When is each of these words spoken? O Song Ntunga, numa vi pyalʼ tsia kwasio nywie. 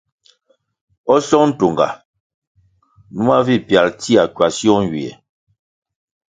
O 1.13 1.15
Song 1.27 1.47
Ntunga, 1.49 1.87
numa 3.15 3.37
vi 3.45 3.55
pyalʼ 3.67 3.93
tsia 3.99 4.23
kwasio 4.35 4.75
nywie. 4.83 5.09